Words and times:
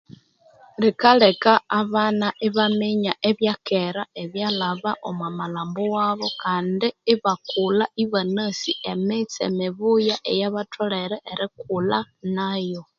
Likaleka 0.81 1.53
abana 1.81 2.27
ibaminya 2.47 3.13
ebyakera 3.29 4.03
ebyalhabo 4.23 4.91
omo 5.09 5.27
malhambo 5.37 5.81
wabu 5.95 6.27
kandi 6.43 6.87
ibakulha 7.13 7.85
ibanasi 8.03 8.71
emitse 8.91 9.39
emibuya 9.49 10.15
eyibatholere 10.31 11.17
ibakulha 11.31 11.99
nayo 12.35 12.81